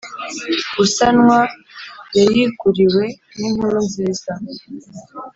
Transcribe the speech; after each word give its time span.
Gusanwa 0.75 1.37
yayiguriwe 2.17 3.03
n 3.37 3.39
inkuru 3.47 3.77
nziza 3.87 4.33